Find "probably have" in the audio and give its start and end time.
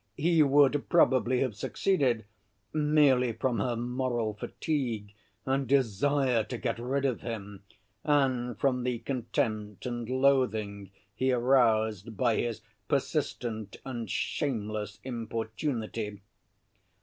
0.89-1.55